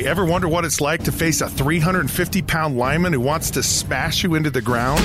[0.00, 4.24] Ever wonder what it's like to face a 350 pound lineman who wants to smash
[4.24, 5.00] you into the ground?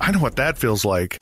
[0.00, 1.16] I know what that feels like.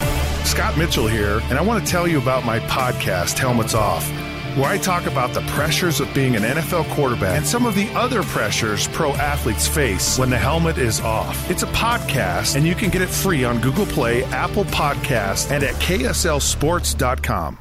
[0.45, 4.09] Scott Mitchell here, and I want to tell you about my podcast, Helmets Off,
[4.57, 7.89] where I talk about the pressures of being an NFL quarterback and some of the
[7.91, 11.49] other pressures pro athletes face when the helmet is off.
[11.49, 15.63] It's a podcast, and you can get it free on Google Play, Apple Podcasts, and
[15.63, 17.59] at KSLSports.com.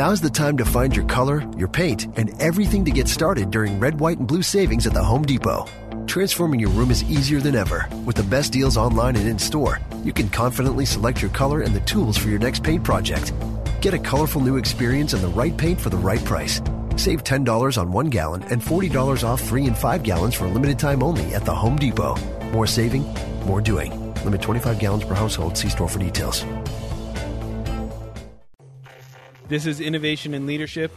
[0.00, 3.78] Now's the time to find your color, your paint, and everything to get started during
[3.78, 5.66] red, white, and blue savings at the Home Depot.
[6.06, 7.86] Transforming your room is easier than ever.
[8.06, 11.74] With the best deals online and in store, you can confidently select your color and
[11.74, 13.34] the tools for your next paint project.
[13.82, 16.62] Get a colorful new experience and the right paint for the right price.
[16.96, 20.78] Save $10 on one gallon and $40 off three and five gallons for a limited
[20.78, 22.16] time only at the Home Depot.
[22.52, 23.02] More saving,
[23.44, 24.14] more doing.
[24.24, 25.58] Limit 25 gallons per household.
[25.58, 26.42] See store for details.
[29.50, 30.92] This is Innovation and Leadership.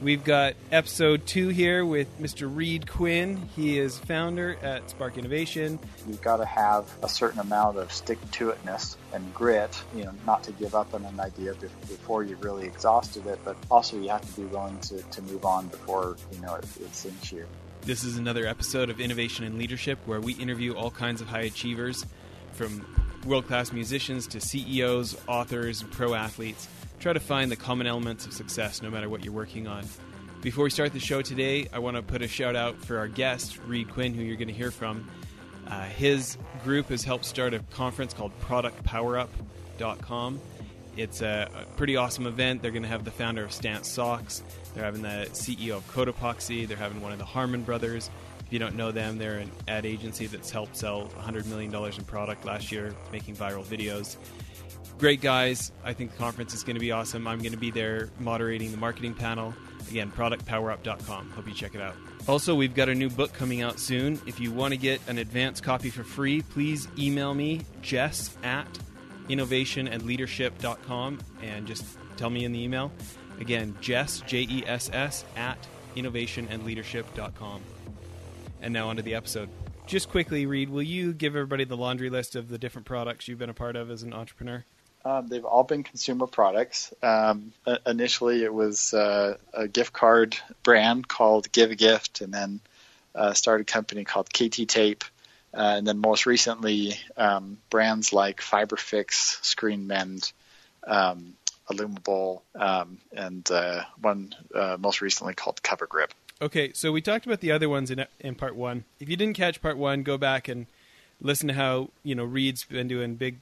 [0.00, 2.50] We've got episode two here with Mr.
[2.50, 3.36] Reed Quinn.
[3.54, 5.78] He is founder at Spark Innovation.
[6.06, 10.14] You've got to have a certain amount of stick to itness and grit, you know,
[10.24, 14.08] not to give up on an idea before you've really exhausted it, but also you
[14.08, 17.44] have to be willing to, to move on before, you know, it, it sinks you.
[17.82, 21.42] This is another episode of Innovation and Leadership where we interview all kinds of high
[21.42, 22.06] achievers
[22.52, 22.86] from
[23.26, 26.68] world class musicians to CEOs, authors, and pro athletes
[27.00, 29.84] Try to find the common elements of success no matter what you're working on.
[30.42, 33.06] Before we start the show today, I want to put a shout out for our
[33.06, 35.08] guest, Reed Quinn, who you're going to hear from.
[35.68, 40.40] Uh, his group has helped start a conference called ProductPowerUp.com.
[40.96, 42.62] It's a, pretty awesome event.
[42.62, 44.42] They're going to have the founder of Stance Socks.
[44.74, 46.66] They're having the CEO of Cotopaxi.
[46.66, 48.10] They're having one of the Harmon brothers.
[48.44, 52.04] If you don't know them, they're an ad agency that's helped sell $100 million in
[52.06, 54.16] product last year, making viral videos
[54.98, 55.72] great guys.
[55.84, 57.26] I think the conference is going to be awesome.
[57.26, 59.54] I'm going to be there moderating the marketing panel.
[59.88, 61.30] Again, productpowerup.com.
[61.30, 61.94] Hope you check it out.
[62.26, 64.20] Also, we've got a new book coming out soon.
[64.26, 68.66] If you want to get an advance copy for free, please email me, jess at
[69.28, 71.84] innovationandleadership.com, and just
[72.16, 72.92] tell me in the email.
[73.40, 75.58] Again, Jess, J E S S, at
[75.96, 77.62] innovationandleadership.com.
[78.60, 79.48] And now onto the episode.
[79.86, 83.38] Just quickly, Reed, will you give everybody the laundry list of the different products you've
[83.38, 84.64] been a part of as an entrepreneur?
[85.04, 86.92] Um, they've all been consumer products.
[87.02, 87.52] Um,
[87.86, 92.60] initially, it was uh, a gift card brand called Give a Gift, and then
[93.14, 95.04] uh, started a company called KT Tape,
[95.54, 100.32] uh, and then most recently, um, brands like FiberFix, Screen Mend,
[100.86, 101.34] um,
[101.70, 106.12] IllumiBowl, um, and uh, one uh, most recently called Cover Grip.
[106.40, 108.84] Okay, so we talked about the other ones in in part one.
[109.00, 110.66] If you didn't catch part one, go back and
[111.20, 113.38] listen to how you know Reed's been doing big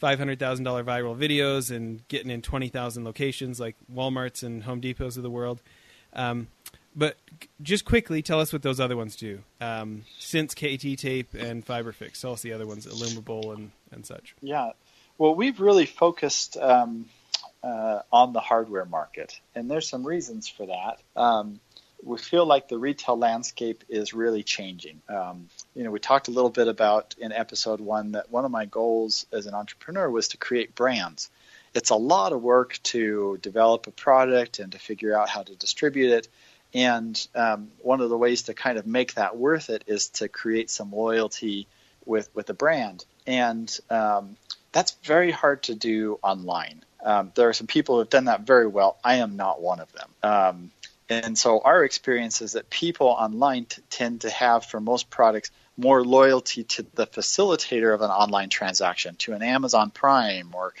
[0.00, 4.64] five hundred thousand dollar viral videos and getting in twenty thousand locations like WalMarts and
[4.64, 5.62] Home Depots of the world.
[6.12, 6.48] Um,
[6.96, 7.16] but
[7.62, 9.40] just quickly, tell us what those other ones do.
[9.60, 14.34] Um, since KT Tape and FiberFix, tell us the other ones, IllumiBowl and, and such.
[14.42, 14.72] Yeah,
[15.18, 17.06] well, we've really focused um,
[17.62, 21.00] uh, on the hardware market, and there's some reasons for that.
[21.14, 21.60] Um,
[22.02, 25.00] we feel like the retail landscape is really changing.
[25.08, 28.50] Um, you know, we talked a little bit about in episode one that one of
[28.50, 31.30] my goals as an entrepreneur was to create brands.
[31.74, 35.54] It's a lot of work to develop a product and to figure out how to
[35.54, 36.28] distribute it.
[36.72, 40.28] And um, one of the ways to kind of make that worth it is to
[40.28, 41.66] create some loyalty
[42.06, 43.04] with with the brand.
[43.26, 44.36] And um,
[44.72, 46.84] that's very hard to do online.
[47.02, 48.98] Um, there are some people who have done that very well.
[49.02, 50.70] I am not one of them.
[51.10, 55.50] And so our experience is that people online t- tend to have, for most products,
[55.76, 60.72] more loyalty to the facilitator of an online transaction, to an Amazon Prime or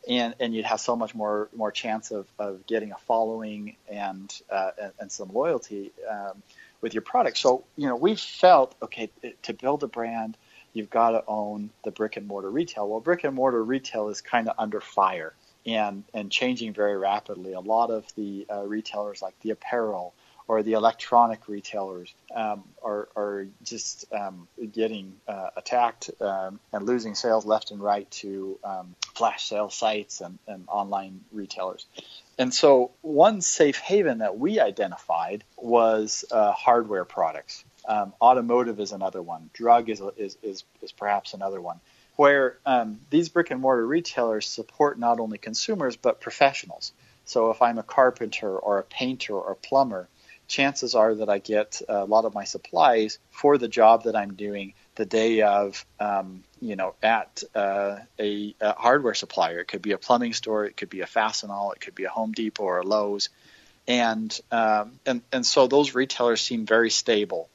[0.08, 4.32] And and you'd have so much more more chance of, of getting a following and
[4.50, 6.42] uh, and, and, some loyalty um,
[6.80, 7.38] with your product.
[7.38, 9.10] So you know we felt okay
[9.42, 10.36] to build a brand,
[10.72, 12.88] you've got to own the brick and mortar retail.
[12.88, 15.34] Well, brick and mortar retail is kind of under fire
[15.66, 17.52] and and changing very rapidly.
[17.52, 20.14] A lot of the uh, retailers like the apparel
[20.48, 27.14] or the electronic retailers um, are, are just um, getting uh, attacked um, and losing
[27.14, 31.86] sales left and right to um, flash sale sites and, and online retailers.
[32.38, 37.64] And so, one safe haven that we identified was uh, hardware products.
[37.86, 39.50] Um, automotive is another one.
[39.52, 41.80] Drug is, is, is, is perhaps another one
[42.16, 46.92] where um, these brick and mortar retailers support not only consumers but professionals.
[47.24, 50.08] So if I'm a carpenter or a painter or a plumber,
[50.48, 54.34] chances are that I get a lot of my supplies for the job that I'm
[54.34, 59.60] doing the day of, um, you know, at uh, a, a, hardware supplier.
[59.60, 62.10] It could be a plumbing store, it could be a Fastenal, it could be a
[62.10, 63.30] Home Depot or a Lowe's,
[63.88, 67.48] and um, and and so those retailers seem very stable.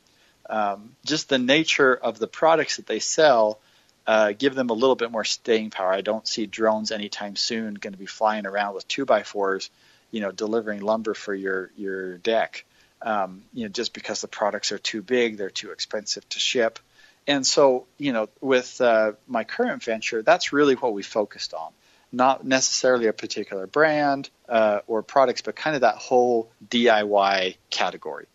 [0.49, 3.59] Um, just the nature of the products that they sell
[4.07, 5.91] uh, give them a little bit more staying power.
[5.91, 9.69] I don't see drones anytime soon going to be flying around with two by fours,
[10.11, 12.63] you know, delivering lumber for your your deck.
[13.01, 16.79] Um, you know, just because the products are too big, they're too expensive to ship.
[17.27, 21.71] And so, you know, with uh, my current venture, that's really what we focused on.
[22.11, 28.27] Not necessarily a particular brand uh, or products, but kind of that whole DIY category.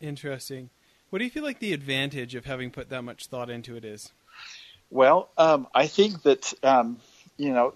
[0.00, 0.70] Interesting.
[1.10, 3.84] What do you feel like the advantage of having put that much thought into it
[3.84, 4.12] is?
[4.90, 6.98] Well, um, I think that um,
[7.36, 7.74] you know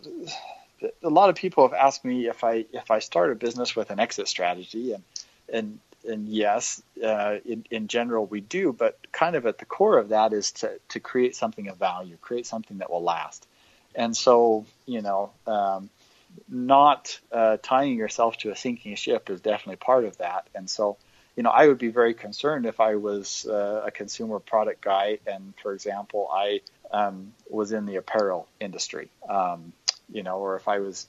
[1.02, 3.90] a lot of people have asked me if I if I start a business with
[3.90, 5.02] an exit strategy, and
[5.52, 9.98] and and yes, uh, in, in general we do, but kind of at the core
[9.98, 13.46] of that is to to create something of value, create something that will last,
[13.94, 15.30] and so you know.
[15.46, 15.90] Um,
[16.48, 20.96] not uh, tying yourself to a sinking ship is definitely part of that, and so
[21.36, 25.20] you know, I would be very concerned if I was uh, a consumer product guy
[25.26, 26.60] and, for example, I
[26.90, 29.08] um, was in the apparel industry.
[29.28, 29.72] Um,
[30.12, 31.08] you know, or if I was,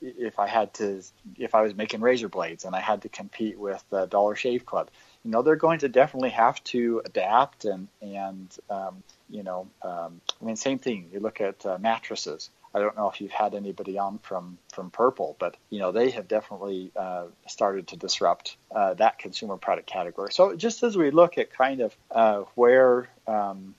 [0.00, 1.02] if I had to,
[1.36, 4.66] if I was making razor blades and I had to compete with the Dollar Shave
[4.66, 4.90] Club,
[5.24, 10.20] you know, they're going to definitely have to adapt and and um, you know, um,
[10.40, 11.10] I mean, same thing.
[11.12, 12.50] You look at uh, mattresses.
[12.74, 16.10] I don't know if you've had anybody on from from Purple, but you know they
[16.10, 20.32] have definitely uh, started to disrupt uh, that consumer product category.
[20.32, 23.74] So just as we look at kind of uh, where um,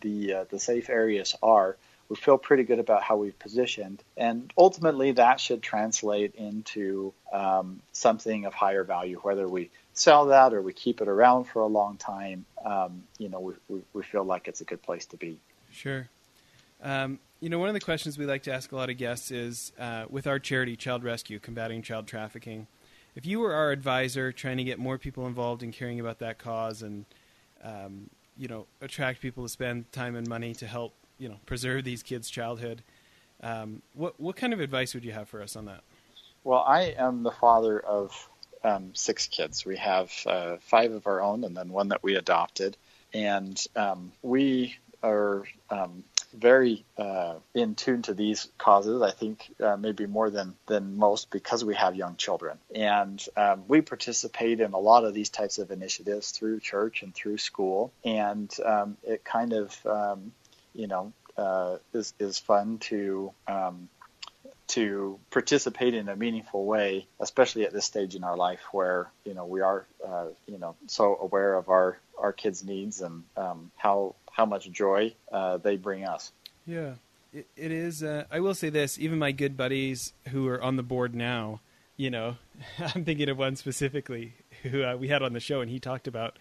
[0.00, 1.76] the uh, the safe areas are,
[2.08, 7.80] we feel pretty good about how we've positioned, and ultimately that should translate into um,
[7.92, 11.66] something of higher value, whether we sell that or we keep it around for a
[11.66, 12.46] long time.
[12.64, 15.38] Um, you know, we, we, we feel like it's a good place to be.
[15.70, 16.08] Sure.
[16.82, 19.30] Um, you know, one of the questions we like to ask a lot of guests
[19.30, 22.66] is uh, with our charity, Child Rescue, combating child trafficking.
[23.14, 26.38] If you were our advisor, trying to get more people involved in caring about that
[26.38, 27.04] cause and
[27.62, 31.84] um, you know attract people to spend time and money to help you know preserve
[31.84, 32.82] these kids' childhood.
[33.42, 35.82] Um, what what kind of advice would you have for us on that?
[36.44, 38.28] Well, I am the father of
[38.64, 39.64] um, six kids.
[39.64, 42.76] We have uh, five of our own, and then one that we adopted,
[43.12, 46.02] and um, we are um,
[46.34, 49.02] very uh, in tune to these causes.
[49.02, 53.64] I think uh, maybe more than than most because we have young children, and um,
[53.68, 57.92] we participate in a lot of these types of initiatives through church and through school,
[58.04, 60.32] and um, it kind of um,
[60.78, 63.88] you know uh, is is fun to um,
[64.68, 69.34] to participate in a meaningful way, especially at this stage in our life where you
[69.34, 73.70] know we are uh, you know so aware of our our kids' needs and um,
[73.76, 76.32] how how much joy uh, they bring us.
[76.66, 76.94] Yeah,
[77.32, 78.02] it, it is.
[78.02, 81.60] Uh, I will say this: even my good buddies who are on the board now,
[81.96, 82.36] you know,
[82.94, 86.06] I'm thinking of one specifically who uh, we had on the show, and he talked
[86.08, 86.38] about,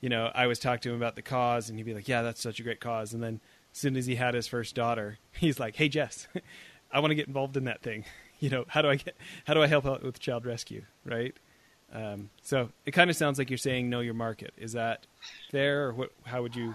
[0.00, 2.22] you know, I was talking to him about the cause, and he'd be like, "Yeah,
[2.22, 3.40] that's such a great cause," and then
[3.76, 6.26] as soon as he had his first daughter, he's like, "Hey, Jess,
[6.90, 8.04] I want to get involved in that thing.
[8.38, 9.16] You know, how do I get?
[9.46, 10.82] How do I help out with child rescue?
[11.06, 11.34] Right."
[11.90, 14.52] Um, so it kind of sounds like you're saying know your market.
[14.58, 15.06] Is that
[15.50, 16.74] fair, or what, how would you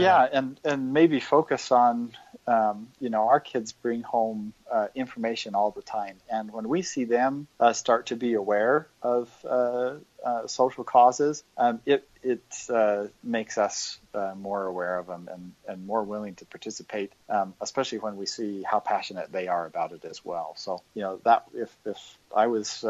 [0.00, 2.12] yeah, and and maybe focus on
[2.46, 6.82] um, you know our kids bring home uh, information all the time, and when we
[6.82, 12.42] see them uh, start to be aware of uh, uh social causes, um, it it
[12.70, 17.52] uh, makes us uh, more aware of them and, and more willing to participate, um,
[17.60, 20.54] especially when we see how passionate they are about it as well.
[20.56, 21.98] So you know that if if
[22.34, 22.84] I was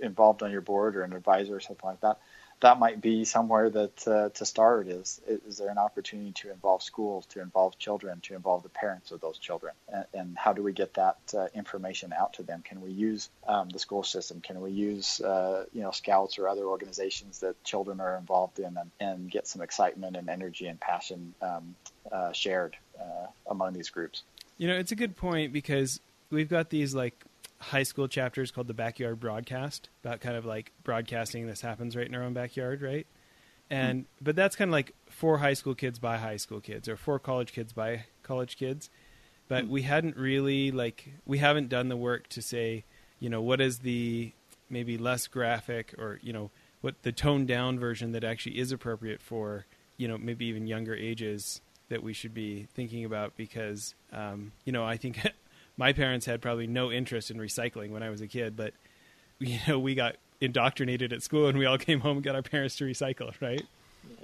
[0.00, 2.18] involved on your board or an advisor or something like that,
[2.60, 6.82] that might be somewhere that uh, to start is is there an opportunity to involve
[6.82, 10.62] schools, to involve children, to involve the parents of those children, and, and how do
[10.62, 12.62] we get that uh, information out to them?
[12.62, 14.40] Can we use um, the school system?
[14.40, 18.76] Can we use uh, you know scouts or other organizations that children are involved in,
[18.76, 21.74] and, and get some excitement and energy and passion um,
[22.12, 24.22] uh, shared uh, among these groups?
[24.58, 26.00] You know, it's a good point because
[26.30, 27.24] we've got these like
[27.60, 32.06] high school chapters called the Backyard Broadcast about kind of like broadcasting this happens right
[32.06, 33.06] in our own backyard, right?
[33.68, 34.24] And mm-hmm.
[34.24, 37.18] but that's kind of like for high school kids by high school kids or for
[37.18, 38.90] college kids by college kids.
[39.48, 39.72] But mm-hmm.
[39.72, 42.84] we hadn't really like we haven't done the work to say,
[43.18, 44.32] you know, what is the
[44.70, 46.50] maybe less graphic or, you know,
[46.80, 49.66] what the toned down version that actually is appropriate for,
[49.98, 54.72] you know, maybe even younger ages that we should be thinking about because um, you
[54.72, 55.18] know, I think
[55.80, 58.74] my parents had probably no interest in recycling when I was a kid, but
[59.40, 62.42] you know, we got indoctrinated at school and we all came home and got our
[62.42, 63.64] parents to recycle, right?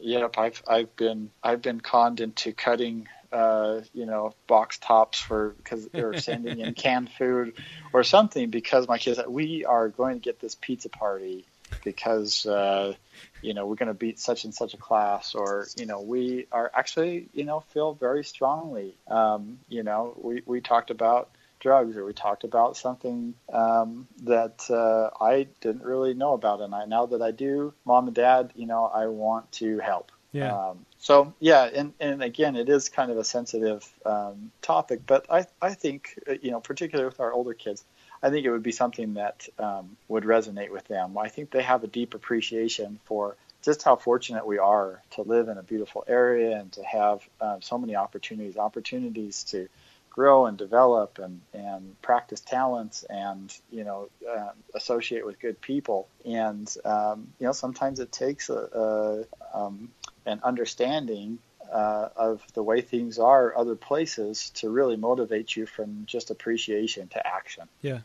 [0.00, 5.50] Yep, I've I've been I've been conned into cutting uh, you know, box tops for
[5.56, 7.54] because they're sending in canned food
[7.92, 11.46] or something because my kids we are going to get this pizza party
[11.84, 12.94] because uh,
[13.40, 16.46] you know we're going to beat such and such a class or you know we
[16.52, 21.30] are actually you know feel very strongly um, you know we we talked about
[21.66, 26.72] drugs, or we talked about something um, that uh, I didn't really know about, and
[26.72, 30.12] I now that I do, mom and dad, you know, I want to help.
[30.30, 30.54] Yeah.
[30.54, 35.26] Um, so yeah, and and again, it is kind of a sensitive um, topic, but
[35.28, 37.84] I I think uh, you know, particularly with our older kids,
[38.22, 41.18] I think it would be something that um, would resonate with them.
[41.18, 45.48] I think they have a deep appreciation for just how fortunate we are to live
[45.48, 49.68] in a beautiful area and to have uh, so many opportunities, opportunities to
[50.16, 56.08] grow and develop and, and practice talents and you know uh, associate with good people.
[56.24, 59.90] And um, you know sometimes it takes a, a um,
[60.24, 61.38] an understanding
[61.70, 67.08] uh, of the way things are other places to really motivate you from just appreciation
[67.08, 67.68] to action.
[67.82, 68.00] Yeah.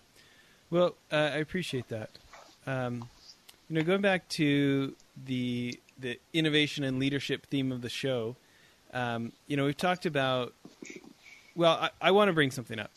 [0.70, 2.10] Well uh, I appreciate that.
[2.68, 3.08] Um,
[3.70, 8.36] you know going back to the the innovation and leadership theme of the show
[8.94, 10.54] um, you know we've talked about
[11.56, 12.92] well, I, I want to bring something up.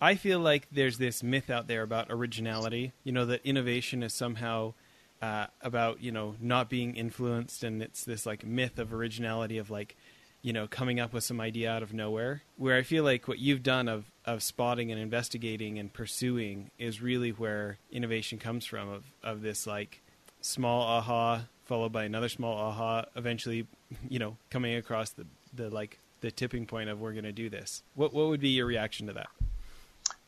[0.00, 2.92] I feel like there's this myth out there about originality.
[3.02, 4.74] You know, that innovation is somehow
[5.22, 9.70] uh, about you know not being influenced, and it's this like myth of originality of
[9.70, 9.96] like
[10.42, 12.42] you know coming up with some idea out of nowhere.
[12.56, 17.00] Where I feel like what you've done of of spotting and investigating and pursuing is
[17.00, 18.88] really where innovation comes from.
[18.88, 20.02] Of of this like
[20.42, 23.66] small aha followed by another small aha, eventually
[24.08, 27.48] you know coming across the the like the tipping point of we're going to do
[27.48, 27.82] this.
[27.94, 29.28] What what would be your reaction to that?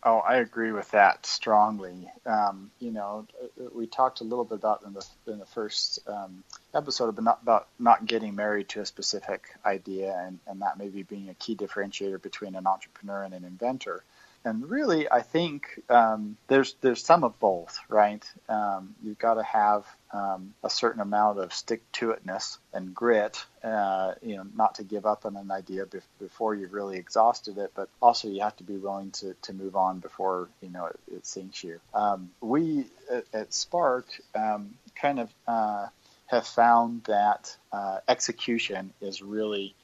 [0.05, 2.09] Oh, I agree with that strongly.
[2.25, 3.27] Um, you know,
[3.75, 7.39] we talked a little bit about in the in the first um, episode about not,
[7.43, 11.57] about not getting married to a specific idea, and, and that maybe being a key
[11.57, 14.05] differentiator between an entrepreneur and an inventor
[14.45, 18.25] and really, I think um, there's there's some of both, right?
[18.49, 23.45] Um, you've got to have um, a certain amount of stick to itness and grit,
[23.65, 27.59] uh, you know, not to give up on an idea be- before you've really exhausted
[27.59, 30.87] it, but also you have to be willing to, to move on before you know
[30.87, 31.81] it, it sinks you.
[31.93, 35.89] Um, we at, at Spark um, kind of uh,
[36.27, 39.75] have found that uh, execution is really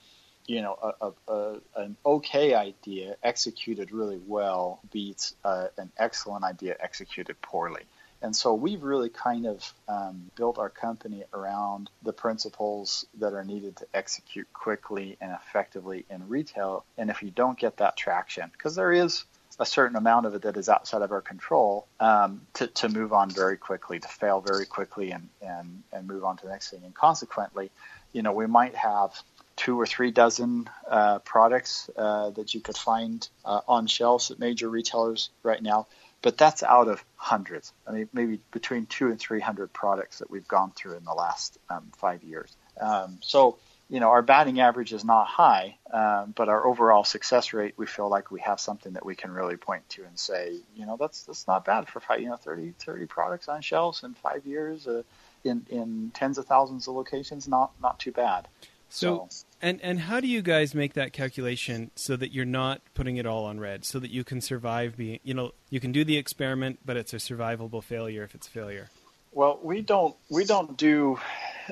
[0.47, 6.45] you know, a, a, a, an okay idea executed really well beats uh, an excellent
[6.45, 7.83] idea executed poorly.
[8.23, 13.45] And so we've really kind of um, built our company around the principles that are
[13.45, 16.87] needed to execute quickly and effectively in retail.
[16.97, 19.25] And if you don't get that traction, because there is
[19.61, 23.13] a certain amount of it that is outside of our control, um, to, to move
[23.13, 26.71] on very quickly, to fail very quickly and, and, and move on to the next
[26.71, 26.81] thing.
[26.83, 27.71] And consequently,
[28.15, 29.13] you know, we might have
[29.57, 34.39] two or three dozen uh, products uh, that you could find uh, on shelves at
[34.39, 35.87] major retailers right now.
[36.23, 37.73] But that's out of hundreds.
[37.87, 41.13] I mean, maybe between two and three hundred products that we've gone through in the
[41.13, 42.57] last um, five years.
[42.81, 43.59] Um, so,
[43.91, 47.85] you know, our batting average is not high, um, but our overall success rate, we
[47.85, 50.97] feel like we have something that we can really point to and say, you know,
[50.99, 54.47] that's that's not bad for five, you know, 30, 30 products on shelves in five
[54.47, 55.03] years, uh,
[55.45, 58.49] in in tens of thousands of locations, not not too bad.
[58.95, 59.29] So,
[59.61, 63.27] and and how do you guys make that calculation so that you're not putting it
[63.27, 66.17] all on red, so that you can survive being, you know, you can do the
[66.17, 68.91] experiment, but it's a survivable failure if it's failure.
[69.33, 71.19] Well, we don't we don't do,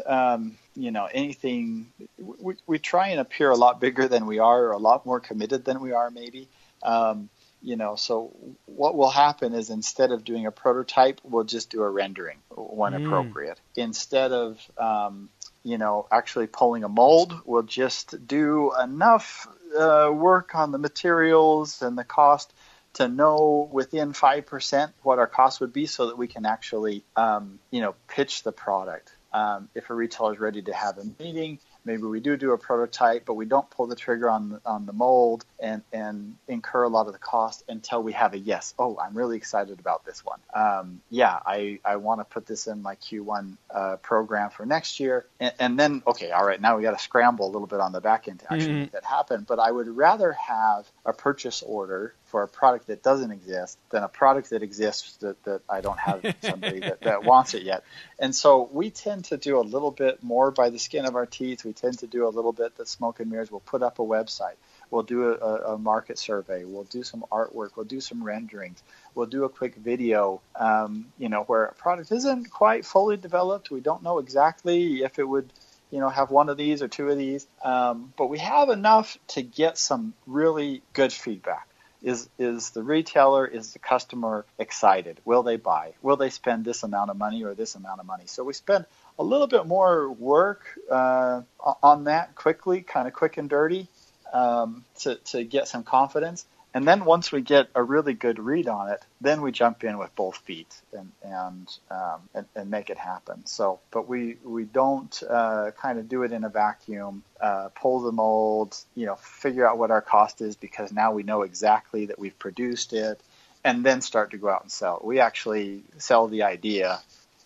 [0.05, 1.93] um, you know, anything.
[2.19, 5.21] We we try and appear a lot bigger than we are, or a lot more
[5.21, 6.49] committed than we are, maybe.
[6.83, 7.29] Um,
[7.63, 8.35] you know, so
[8.67, 12.95] what will happen is instead of doing a prototype, we'll just do a rendering when
[12.95, 13.07] mm.
[13.07, 13.61] appropriate.
[13.77, 15.29] Instead of, um,
[15.63, 19.47] you know, actually pulling a mold, we'll just do enough
[19.79, 22.53] uh, work on the materials and the cost
[22.95, 27.59] to know within 5% what our cost would be so that we can actually, um,
[27.71, 29.11] you know, pitch the product.
[29.33, 32.59] Um, if a retailer is ready to have a meeting, maybe we do do a
[32.59, 36.85] prototype, but we don't pull the trigger on the, on the mold and, and incur
[36.85, 38.75] a lot of the cost until we have a yes.
[38.79, 40.41] Oh, I'm really excited about this one.
[40.55, 45.01] Um, yeah, I, I want to put this in my Q1 uh, program for next
[45.01, 45.27] year.
[45.41, 47.93] And, and, then, okay, all right, now we got to scramble a little bit on
[47.93, 48.81] the back end to actually mm-hmm.
[48.81, 49.45] make that happen.
[49.47, 54.05] But I would rather have a purchase order for a product that doesn't exist than
[54.05, 57.83] a product that exists that, that I don't have somebody that, that wants it yet.
[58.19, 61.27] And so we tend to do a little bit more by the skin of our
[61.27, 61.65] teeth.
[61.65, 63.51] We tend to do a little bit that smoke and mirrors.
[63.51, 64.55] We'll put up a website.
[64.91, 66.65] We'll do a, a market survey.
[66.65, 67.71] We'll do some artwork.
[67.77, 68.83] We'll do some renderings.
[69.15, 73.71] We'll do a quick video, um, you know, where a product isn't quite fully developed.
[73.71, 75.53] We don't know exactly if it would
[75.93, 77.47] you know, have one of these or two of these.
[77.63, 81.69] Um, but we have enough to get some really good feedback.
[82.03, 85.21] Is is the retailer, is the customer excited?
[85.25, 85.93] Will they buy?
[86.03, 88.25] Will they spend this amount of money or this amount of money?
[88.27, 88.87] So we spend
[89.21, 91.43] a little bit more work uh,
[91.81, 93.87] on that quickly, kind of quick and dirty,
[94.33, 96.45] um, to to get some confidence.
[96.75, 99.99] And then once we get a really good read on it, then we jump in
[99.99, 103.45] with both feet and and um, and, and, make it happen.
[103.45, 107.25] So, but we we don't uh, kind of do it in a vacuum.
[107.39, 111.25] Uh, pull the mold, you know, figure out what our cost is because now we
[111.25, 113.21] know exactly that we've produced it,
[113.65, 114.99] and then start to go out and sell.
[115.05, 117.01] We actually sell the idea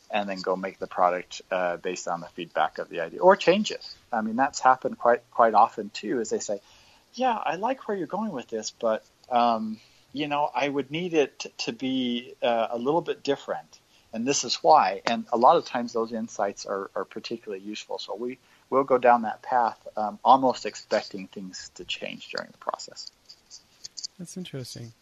[0.09, 3.35] and then go make the product uh, based on the feedback of the idea or
[3.35, 3.85] change it.
[4.13, 6.21] I mean, that's happened quite quite often too.
[6.21, 6.61] Is they say,
[7.15, 9.79] "Yeah, I like where you're going with this, but um,
[10.13, 13.81] you know, I would need it to be uh, a little bit different.
[14.13, 15.03] And this is why.
[15.05, 17.99] And a lot of times those insights are, are particularly useful.
[17.99, 18.39] So we
[18.71, 23.11] will go down that path, um, almost expecting things to change during the process.
[24.19, 24.93] That's interesting.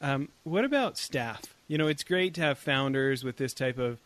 [0.00, 1.42] Um, what about staff?
[1.66, 3.98] You know, it's great to have founders with this type of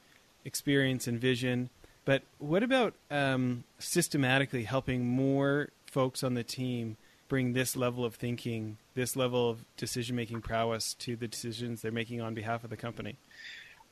[0.45, 1.69] experience and vision,
[2.05, 6.97] but what about um, systematically helping more folks on the team
[7.29, 11.93] bring this level of thinking, this level of decision making prowess to the decisions they're
[11.93, 13.17] making on behalf of the company?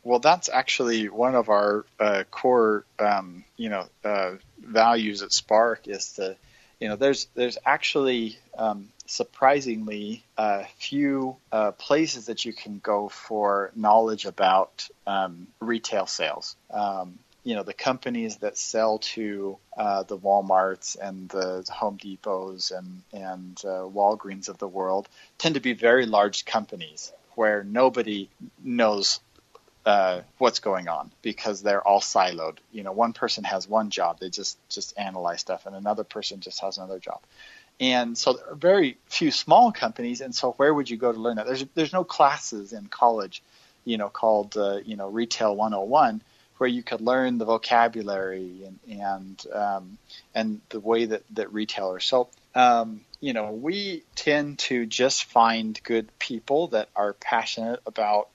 [0.03, 5.89] Well, that's actually one of our uh, core, um, you know, uh, values at Spark
[5.89, 6.37] is to,
[6.81, 13.09] you know, there's there's actually um, surprisingly uh, few uh, places that you can go
[13.09, 16.55] for knowledge about um, retail sales.
[16.71, 22.73] Um, you know the companies that sell to uh, the WalMarts and the Home Depots
[22.77, 28.29] and and uh, Walgreens of the world tend to be very large companies where nobody
[28.65, 29.21] knows
[29.85, 32.59] uh, what's going on because they're all siloed.
[32.73, 36.41] You know, one person has one job; they just just analyze stuff, and another person
[36.41, 37.21] just has another job.
[37.79, 41.19] And so there are very few small companies, and so where would you go to
[41.21, 41.47] learn that?
[41.47, 43.41] There's there's no classes in college,
[43.85, 46.23] you know, called uh, you know Retail 101
[46.59, 49.99] where you could learn the vocabulary and and um,
[50.35, 52.05] and the way that that retailers.
[52.05, 58.29] So um, you know, we tend to just find good people that are passionate about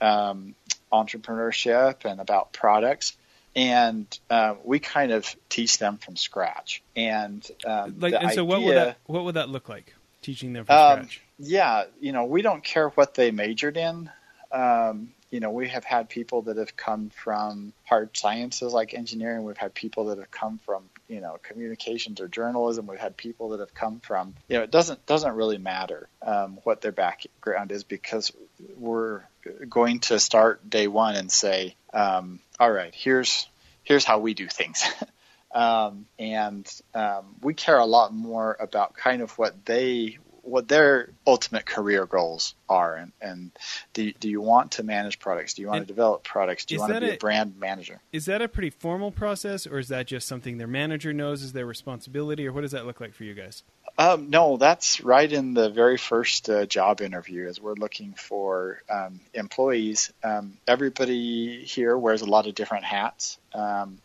[0.00, 0.54] um,
[0.92, 3.16] entrepreneurship and about products.
[3.54, 6.82] And uh, we kind of teach them from scratch.
[6.94, 9.94] And um, like, and so, what would that what would that look like?
[10.22, 11.20] Teaching them from um, scratch.
[11.38, 14.10] Yeah, you know, we don't care what they majored in.
[14.52, 19.44] Um, you know, we have had people that have come from hard sciences like engineering.
[19.44, 22.86] We've had people that have come from, you know, communications or journalism.
[22.86, 26.58] We've had people that have come from, you know, it doesn't doesn't really matter um,
[26.64, 28.32] what their background is because
[28.76, 29.22] we're
[29.68, 33.48] going to start day one and say, um, all right, here's
[33.84, 34.82] here's how we do things.
[35.52, 41.10] um, and um, we care a lot more about kind of what they what their
[41.26, 43.50] ultimate career goals are and, and
[43.92, 45.54] do, do you want to manage products?
[45.54, 46.64] Do you want and to develop products?
[46.64, 48.00] Do you want to be a, a, brand manager?
[48.12, 51.52] Is that a pretty formal process or is that just something their manager knows is
[51.52, 53.62] their responsibility or what does that look like for you guys?
[53.98, 58.82] Um, no that's right in the very first uh, job interview as we're looking for
[58.88, 60.12] um, employees.
[60.22, 63.38] Um, everybody here wears a lot of different hats.
[63.52, 63.98] Um,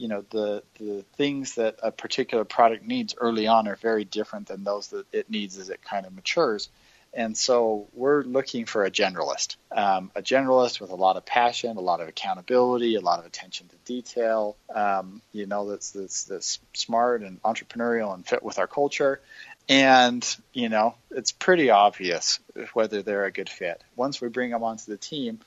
[0.00, 4.48] you know the the things that a particular product needs early on are very different
[4.48, 6.70] than those that it needs as it kind of matures.
[7.12, 11.76] And so we're looking for a generalist, um, a generalist with a lot of passion,
[11.76, 14.56] a lot of accountability, a lot of attention to detail.
[14.72, 19.20] Um, you know, that's, that's that's smart and entrepreneurial and fit with our culture.
[19.68, 22.40] and you know it's pretty obvious
[22.74, 23.82] whether they're a good fit.
[23.96, 25.40] Once we bring them onto the team,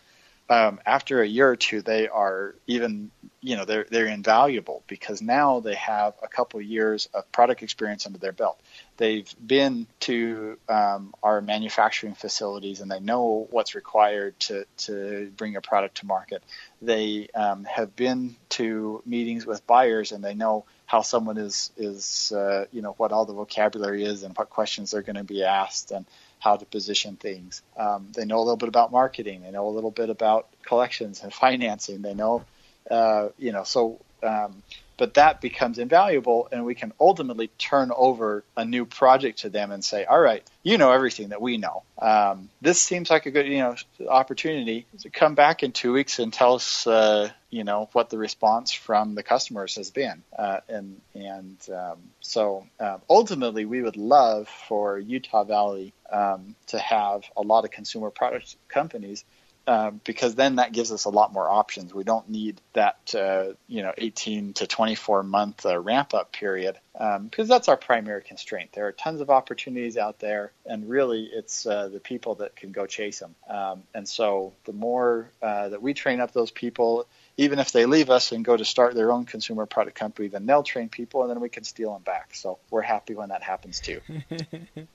[0.50, 5.22] um, after a year or two, they are even, you know, they're they're invaluable because
[5.22, 8.60] now they have a couple years of product experience under their belt.
[8.98, 15.56] They've been to um, our manufacturing facilities and they know what's required to to bring
[15.56, 16.44] a product to market.
[16.82, 22.34] They um, have been to meetings with buyers and they know how someone is is
[22.36, 25.44] uh, you know what all the vocabulary is and what questions they're going to be
[25.44, 26.06] asked and
[26.44, 27.62] how to position things.
[27.78, 29.44] Um, they know a little bit about marketing.
[29.44, 32.02] They know a little bit about collections and financing.
[32.02, 32.44] They know,
[32.92, 34.62] uh, you know, so um,
[35.04, 39.70] but that becomes invaluable and we can ultimately turn over a new project to them
[39.70, 41.84] and say all right you know everything that we know.
[42.02, 43.76] Um, this seems like a good you know
[44.08, 44.86] opportunity.
[45.02, 48.72] To come back in two weeks and tell us uh, you know what the response
[48.72, 50.24] from the customers has been.
[50.38, 56.80] Uh, and and um, so um, ultimately we would love for utah valley um, to
[56.80, 59.26] have a lot of consumer product companies
[59.66, 61.94] um, because then that gives us a lot more options.
[61.94, 66.78] We don't need that uh, you know 18 to 24 month uh, ramp up period
[67.00, 68.72] um, because that's our primary constraint.
[68.74, 72.72] There are tons of opportunities out there, and really it's uh, the people that can
[72.72, 73.36] go chase them.
[73.50, 77.86] Um, and so the more uh, that we train up those people, even if they
[77.86, 81.22] leave us and go to start their own consumer product company, then they'll train people,
[81.22, 82.36] and then we can steal them back.
[82.36, 84.02] So we're happy when that happens too.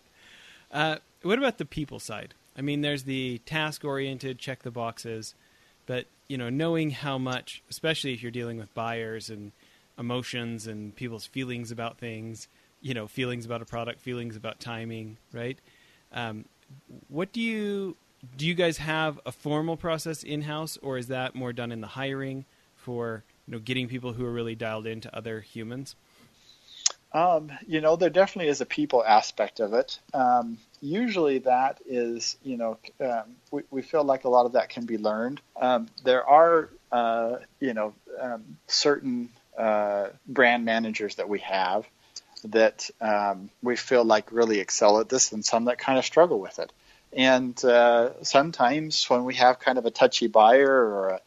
[0.70, 2.34] Uh, what about the people side?
[2.58, 5.34] I mean, there's the task oriented, check the boxes,
[5.86, 9.52] but you know, knowing how much, especially if you're dealing with buyers and
[9.96, 12.48] emotions and people's feelings about things,
[12.80, 15.58] you know, feelings about a product, feelings about timing, right?
[16.12, 16.44] Um,
[17.08, 17.96] what do you
[18.36, 18.44] do?
[18.44, 21.86] You guys have a formal process in house, or is that more done in the
[21.86, 22.44] hiring
[22.74, 25.94] for you know getting people who are really dialed into other humans?
[27.12, 29.98] Um, you know, there definitely is a people aspect of it.
[30.12, 34.68] Um, usually, that is, you know, um, we, we feel like a lot of that
[34.68, 35.40] can be learned.
[35.60, 41.86] Um, there are, uh, you know, um, certain uh, brand managers that we have
[42.44, 46.38] that um, we feel like really excel at this, and some that kind of struggle
[46.38, 46.72] with it.
[47.12, 51.20] And uh, sometimes when we have kind of a touchy buyer or a,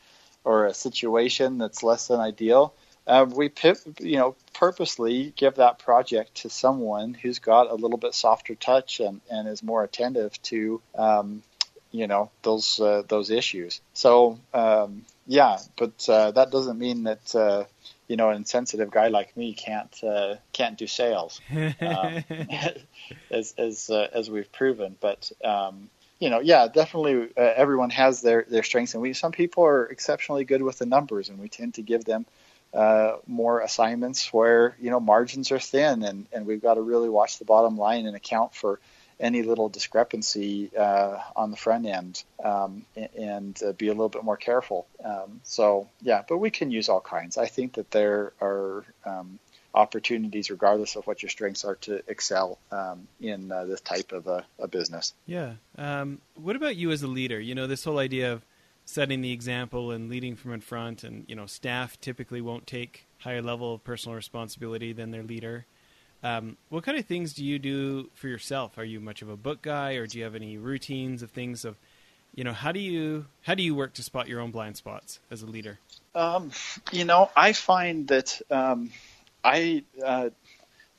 [0.43, 2.73] or a situation that's less than ideal,
[3.07, 3.51] uh, we
[3.99, 8.99] you know purposely give that project to someone who's got a little bit softer touch
[8.99, 11.41] and, and is more attentive to um,
[11.91, 13.81] you know those uh, those issues.
[13.93, 17.65] So um, yeah, but uh, that doesn't mean that uh,
[18.07, 22.23] you know an insensitive guy like me can't uh, can't do sales, um,
[23.31, 24.95] as as uh, as we've proven.
[24.99, 29.31] But um, you know, yeah, definitely uh, everyone has their their strengths, and we some
[29.31, 32.25] people are exceptionally good with the numbers, and we tend to give them
[32.73, 37.09] uh, more assignments where you know margins are thin, and and we've got to really
[37.09, 38.79] watch the bottom line and account for
[39.19, 42.83] any little discrepancy uh, on the front end um,
[43.15, 44.87] and uh, be a little bit more careful.
[45.03, 47.37] Um, so yeah, but we can use all kinds.
[47.37, 49.37] I think that there are um,
[49.73, 54.27] opportunities, regardless of what your strengths are, to excel um, in uh, this type of
[54.27, 55.13] a, a business.
[55.25, 55.53] Yeah.
[55.77, 57.39] Um, what about you as a leader?
[57.39, 58.45] You know, this whole idea of
[58.91, 61.03] setting the example and leading from in front.
[61.03, 65.65] And you know, staff typically won't take higher level of personal responsibility than their leader.
[66.23, 68.77] Um, what kind of things do you do for yourself?
[68.77, 71.65] Are you much of a book guy, or do you have any routines of things
[71.65, 71.77] of,
[72.35, 75.19] you know, how do you how do you work to spot your own blind spots
[75.31, 75.79] as a leader?
[76.13, 76.51] Um,
[76.91, 78.91] you know, I find that um,
[79.43, 80.29] I uh,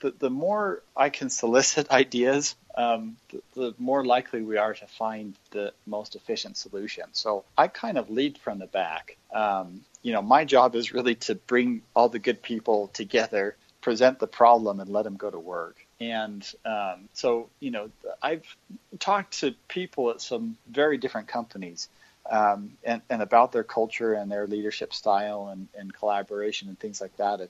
[0.02, 4.86] the the more I can solicit ideas um, the, the, more likely we are to
[4.86, 7.04] find the most efficient solution.
[7.12, 9.16] So I kind of lead from the back.
[9.32, 14.18] Um, you know, my job is really to bring all the good people together, present
[14.18, 15.76] the problem, and let them go to work.
[16.00, 17.90] And um, so, you know,
[18.22, 18.44] I've
[18.98, 21.88] talked to people at some very different companies.
[22.30, 27.00] Um, and, and, about their culture and their leadership style and, and collaboration and things
[27.00, 27.40] like that.
[27.40, 27.48] And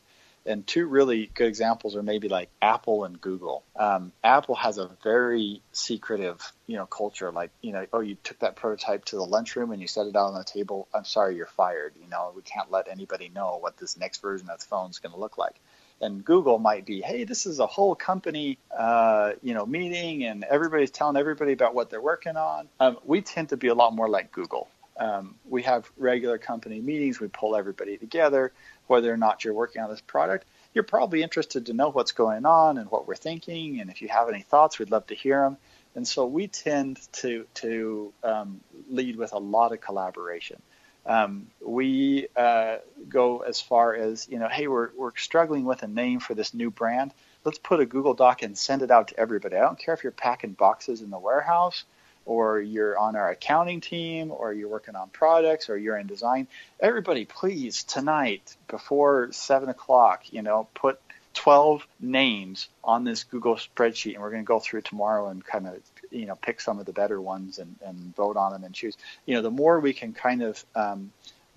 [0.66, 3.64] two really good examples are maybe like Apple and Google.
[3.76, 7.30] Um, Apple has a very secretive, you know, culture.
[7.30, 10.16] Like, you know, oh, you took that prototype to the lunchroom and you set it
[10.16, 10.88] out on the table.
[10.92, 11.94] I'm sorry, you're fired.
[12.00, 14.98] You know, we can't let anybody know what this next version of the phone is
[14.98, 15.56] going to look like.
[16.00, 20.42] And Google might be, hey, this is a whole company, uh, you know, meeting, and
[20.42, 22.68] everybody's telling everybody about what they're working on.
[22.80, 24.68] Um, we tend to be a lot more like Google.
[24.98, 27.20] Um, we have regular company meetings.
[27.20, 28.52] We pull everybody together
[28.86, 32.46] whether or not you're working on this product, you're probably interested to know what's going
[32.46, 33.80] on and what we're thinking.
[33.80, 35.56] And if you have any thoughts, we'd love to hear them.
[35.94, 40.60] And so we tend to to um, lead with a lot of collaboration.
[41.04, 42.76] Um, we uh,
[43.08, 46.54] go as far as you know, hey, we're we're struggling with a name for this
[46.54, 47.12] new brand.
[47.44, 49.56] let's put a Google Doc and send it out to everybody.
[49.56, 51.84] I don't care if you're packing boxes in the warehouse
[52.24, 56.46] or you're on our accounting team or you're working on products or you're in design.
[56.80, 61.00] Everybody, please tonight before seven o'clock, you know, put
[61.34, 65.66] 12 names on this Google spreadsheet, and we're going to go through tomorrow and kind
[65.66, 65.74] of
[66.10, 68.96] you know pick some of the better ones and, and vote on them and choose.
[69.26, 71.12] You know, the more we can kind of um,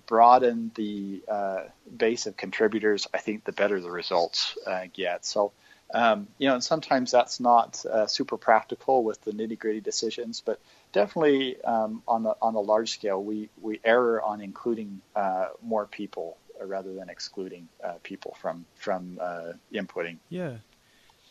[0.06, 5.24] broaden the uh, base of contributors, I think the better the results uh, get.
[5.24, 5.52] So.
[5.94, 10.42] Um, you know, and sometimes that's not uh, super practical with the nitty gritty decisions,
[10.44, 10.60] but
[10.92, 16.38] definitely um, on on a large scale, we, we err on including uh, more people
[16.60, 20.16] rather than excluding uh, people from from uh, inputting.
[20.28, 20.56] Yeah,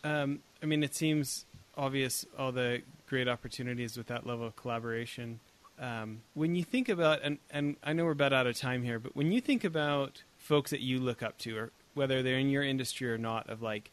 [0.03, 1.45] um, I mean, it seems
[1.77, 5.39] obvious all the great opportunities with that level of collaboration.
[5.77, 8.97] Um, when you think about, and, and I know we're about out of time here,
[8.97, 12.49] but when you think about folks that you look up to, or whether they're in
[12.49, 13.91] your industry or not, of like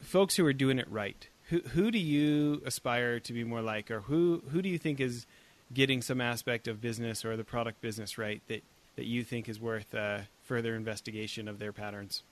[0.00, 3.90] folks who are doing it right, who who do you aspire to be more like,
[3.90, 5.26] or who who do you think is
[5.72, 8.62] getting some aspect of business or the product business right that
[8.96, 12.22] that you think is worth uh, further investigation of their patterns?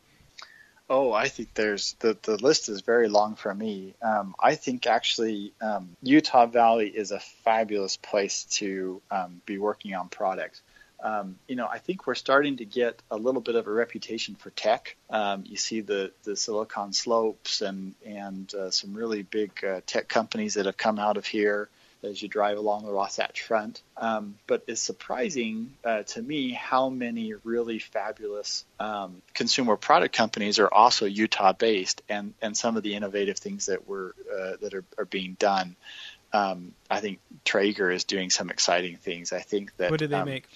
[0.91, 3.95] Oh, I think there's the, the list is very long for me.
[4.01, 9.95] Um, I think actually um, Utah Valley is a fabulous place to um, be working
[9.95, 10.63] on products.
[11.01, 14.35] Um, you know, I think we're starting to get a little bit of a reputation
[14.35, 14.97] for tech.
[15.09, 20.09] Um, you see the, the Silicon Slopes and and uh, some really big uh, tech
[20.09, 21.69] companies that have come out of here
[22.03, 23.83] as you drive along the Wasatch Front.
[23.97, 30.59] Um, but it's surprising uh, to me how many really fabulous um, consumer product companies
[30.59, 34.75] are also Utah based, and, and some of the innovative things that were uh, that
[34.75, 35.77] are, are being done.
[36.33, 39.33] Um, I think Traeger is doing some exciting things.
[39.33, 40.47] I think that what do they um, make?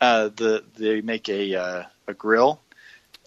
[0.00, 2.60] Uh, the they make a uh, a grill.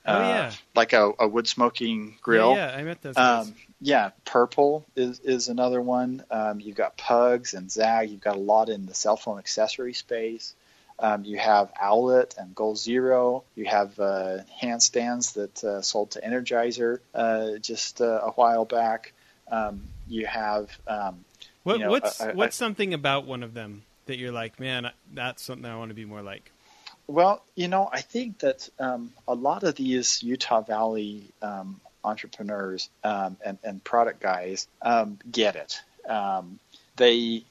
[0.05, 0.47] Oh, yeah.
[0.47, 2.55] Uh, like a, a wood smoking grill.
[2.55, 3.15] Yeah, yeah I met those.
[3.17, 6.23] Um, yeah, Purple is, is another one.
[6.29, 8.09] Um, you've got Pugs and ZAGG.
[8.09, 10.55] You've got a lot in the cell phone accessory space.
[10.99, 13.43] Um, you have Owlet and Goal Zero.
[13.55, 19.13] You have uh, handstands that uh, sold to Energizer uh, just uh, a while back.
[19.51, 21.25] Um, you have um,
[21.63, 24.59] what, you know, what's a- a- what's something about one of them that you're like,
[24.59, 26.51] man, that's something I want to be more like.
[27.13, 32.89] Well, you know, I think that um, a lot of these Utah Valley um, entrepreneurs
[33.03, 35.79] um, and, and product guys um, get it.
[36.09, 36.57] Um,
[36.95, 37.43] they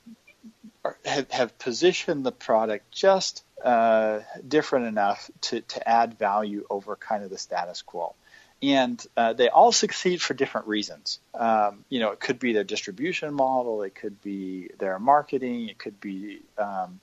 [0.85, 6.96] are, have, have positioned the product just uh, different enough to, to add value over
[6.96, 8.16] kind of the status quo.
[8.64, 11.20] And uh, they all succeed for different reasons.
[11.35, 15.79] Um, you know, it could be their distribution model, it could be their marketing, it
[15.79, 16.98] could be um,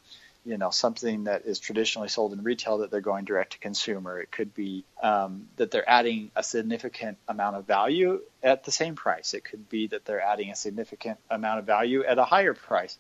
[0.50, 4.20] you know something that is traditionally sold in retail that they're going direct to consumer.
[4.20, 8.96] It could be um, that they're adding a significant amount of value at the same
[8.96, 9.36] price.
[9.36, 12.98] It could be that they're adding a significant amount of value at a higher price.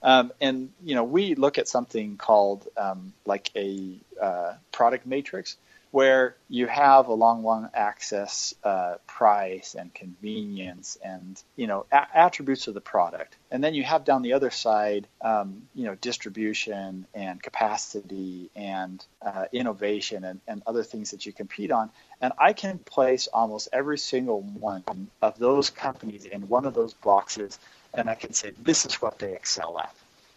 [0.00, 5.56] Um, and you know we look at something called um, like a uh, product matrix
[5.92, 12.08] where you have a long, long access uh, price and convenience and you know a-
[12.14, 15.94] attributes of the product, and then you have down the other side, um, you know,
[15.94, 21.90] distribution and capacity and uh, innovation and, and other things that you compete on.
[22.22, 24.84] And I can place almost every single one
[25.20, 27.58] of those companies in one of those boxes,
[27.92, 29.94] and I can say this is what they excel at.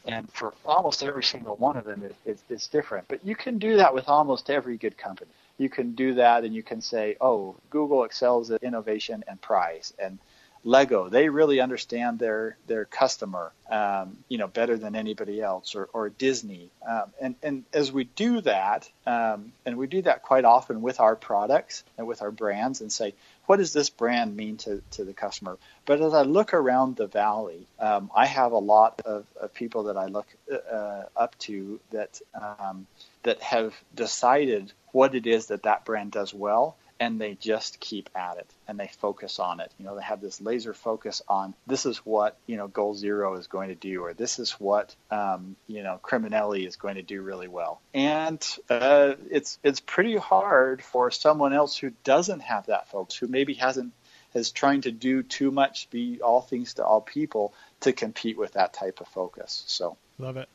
[0.08, 3.08] And for almost every single one of them it, it, it's different.
[3.08, 6.54] But you can do that with almost every good company you can do that and
[6.54, 10.20] you can say oh google excels at innovation and price and
[10.64, 15.88] lego they really understand their their customer um, you know better than anybody else or,
[15.94, 20.46] or disney um, and and as we do that um, and we do that quite
[20.46, 23.14] often with our products and with our brands and say
[23.46, 25.58] what does this brand mean to, to the customer?
[25.86, 29.84] But as I look around the valley, um, I have a lot of, of people
[29.84, 32.88] that I look uh, up to that um,
[33.26, 38.10] that have decided what it is that that brand does well, and they just keep
[38.16, 39.72] at it and they focus on it.
[39.78, 43.36] You know, they have this laser focus on this is what you know Goal Zero
[43.36, 47.02] is going to do, or this is what um, you know Creminelli is going to
[47.02, 47.82] do really well.
[47.94, 53.28] And uh, it's it's pretty hard for someone else who doesn't have that focus, who
[53.28, 53.92] maybe hasn't
[54.34, 58.54] is trying to do too much, be all things to all people, to compete with
[58.54, 59.64] that type of focus.
[59.68, 60.50] So Love it.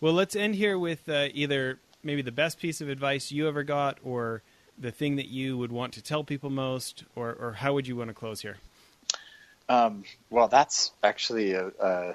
[0.00, 3.62] Well, let's end here with uh, either maybe the best piece of advice you ever
[3.62, 4.42] got, or
[4.78, 7.96] the thing that you would want to tell people most, or, or how would you
[7.96, 8.58] want to close here?
[9.68, 12.14] Um, well, that's actually a, a,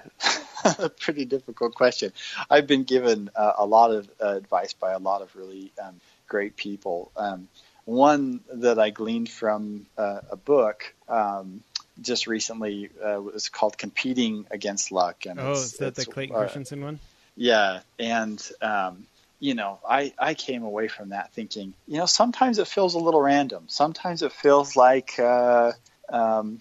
[0.80, 2.12] a, pretty difficult question.
[2.50, 6.02] I've been given uh, a lot of uh, advice by a lot of really um,
[6.28, 7.12] great people.
[7.16, 7.48] Um,
[7.86, 11.62] one that I gleaned from uh, a book um,
[12.02, 16.40] just recently uh, was called "Competing Against Luck." And oh, is that the Clayton uh,
[16.40, 17.00] Christensen one?
[17.36, 19.06] Yeah, and um,
[19.44, 23.00] you know, I I came away from that thinking, you know, sometimes it feels a
[23.00, 23.66] little random.
[23.68, 25.20] Sometimes it feels like.
[25.20, 25.74] Uh,
[26.10, 26.60] um,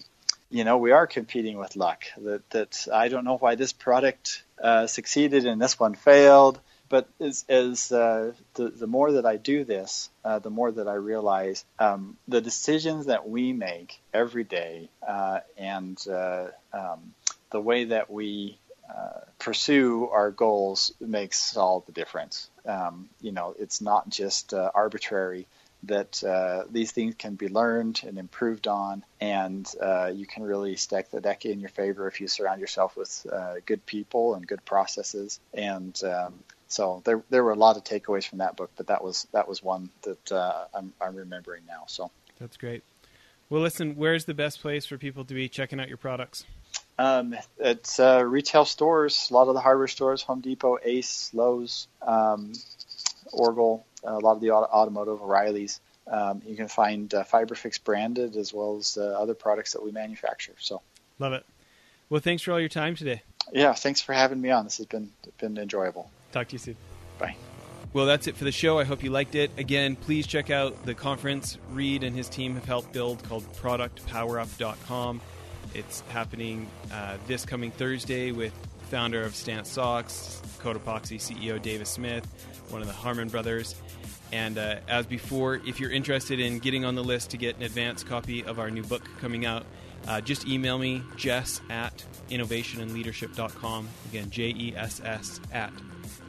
[0.49, 2.03] you know, we are competing with luck.
[2.17, 6.59] That that I don't know why this product uh, succeeded and this one failed.
[6.89, 10.87] But as, as uh, the, the more that I do this, uh, the more that
[10.87, 17.13] I realize um, the decisions that we make every day uh, and uh, um,
[17.49, 22.49] the way that we uh, pursue our goals makes all the difference.
[22.65, 25.47] Um, you know, it's not just arbitrary
[25.83, 30.75] that uh, these things can be learned and improved on, and uh, you can really
[30.75, 34.47] stack the deck in your favor if you surround yourself with uh, good people and
[34.47, 35.39] good processes.
[35.53, 36.35] And um,
[36.67, 39.47] so there, there were a lot of takeaways from that book, but that was that
[39.47, 41.83] was one that uh, I'm, I'm remembering now.
[41.87, 42.83] So that's great.
[43.49, 46.45] Well, listen, where's the best place for people to be checking out your products?
[46.97, 51.87] Um, it's uh, retail stores, a lot of the hardware stores, Home Depot, Ace, Lowe's,
[52.01, 52.53] um,
[53.33, 55.79] Orgill, a lot of the auto- automotive, O'Reilly's.
[56.05, 59.91] Um, you can find uh, FiberFix branded as well as uh, other products that we
[59.91, 60.53] manufacture.
[60.59, 60.81] So
[61.17, 61.45] love it.
[62.09, 63.23] Well, thanks for all your time today.
[63.51, 64.65] Yeah, thanks for having me on.
[64.65, 66.11] This has been been enjoyable.
[66.31, 66.75] Talk to you soon.
[67.17, 67.35] Bye.
[67.93, 68.79] Well, that's it for the show.
[68.79, 69.51] I hope you liked it.
[69.57, 75.21] Again, please check out the conference Reed and his team have helped build called ProductPowerUp.com.
[75.73, 78.53] It's happening uh, this coming Thursday with
[78.89, 82.25] founder of Stance Socks, Cotopaxi CEO Davis Smith,
[82.69, 83.75] one of the Harmon brothers.
[84.31, 87.63] And uh, as before, if you're interested in getting on the list to get an
[87.63, 89.65] advance copy of our new book coming out,
[90.07, 93.87] uh, just email me, jess at innovationandleadership.com.
[94.09, 95.71] Again, J E S S at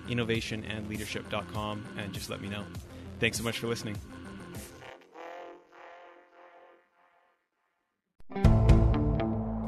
[0.09, 2.65] innovationandleadership.com, and just let me know.
[3.21, 3.97] Thanks so much for listening.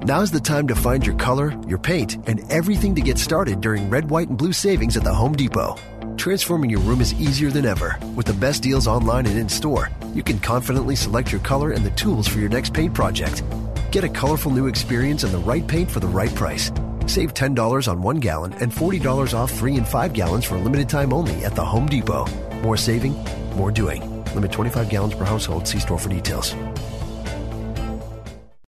[0.06, 3.90] Now's the time to find your color, your paint, and everything to get started during
[3.90, 5.74] red, white, and blue savings at the Home Depot.
[6.16, 7.98] Transforming your room is easier than ever.
[8.14, 11.84] With the best deals online and in store, you can confidently select your color and
[11.84, 13.42] the tools for your next paint project.
[13.90, 16.70] Get a colorful new experience and the right paint for the right price.
[17.06, 20.88] Save $10 on one gallon and $40 off three and five gallons for a limited
[20.88, 22.26] time only at the Home Depot.
[22.62, 23.16] More saving,
[23.56, 24.22] more doing.
[24.34, 25.66] Limit 25 gallons per household.
[25.66, 26.54] See store for details.